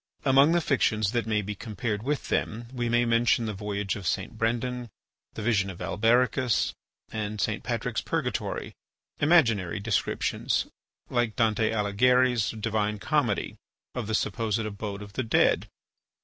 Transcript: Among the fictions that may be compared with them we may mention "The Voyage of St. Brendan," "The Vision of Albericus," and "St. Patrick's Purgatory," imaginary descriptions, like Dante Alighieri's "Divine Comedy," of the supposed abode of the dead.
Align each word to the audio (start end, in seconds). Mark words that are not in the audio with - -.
Among 0.25 0.53
the 0.53 0.61
fictions 0.61 1.11
that 1.11 1.27
may 1.27 1.43
be 1.43 1.53
compared 1.53 2.01
with 2.01 2.29
them 2.29 2.69
we 2.73 2.89
may 2.89 3.05
mention 3.05 3.45
"The 3.45 3.53
Voyage 3.53 3.95
of 3.95 4.07
St. 4.07 4.35
Brendan," 4.35 4.89
"The 5.35 5.43
Vision 5.43 5.69
of 5.69 5.77
Albericus," 5.79 6.73
and 7.11 7.39
"St. 7.39 7.61
Patrick's 7.63 8.01
Purgatory," 8.01 8.73
imaginary 9.19 9.79
descriptions, 9.79 10.65
like 11.11 11.35
Dante 11.35 11.71
Alighieri's 11.71 12.49
"Divine 12.49 12.97
Comedy," 12.97 13.57
of 13.93 14.07
the 14.07 14.15
supposed 14.15 14.57
abode 14.65 15.03
of 15.03 15.13
the 15.13 15.21
dead. 15.21 15.69